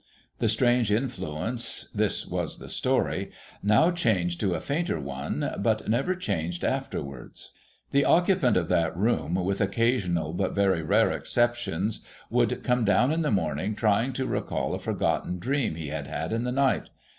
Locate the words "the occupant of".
7.91-8.67